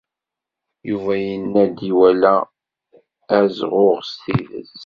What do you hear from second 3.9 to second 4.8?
s tidet.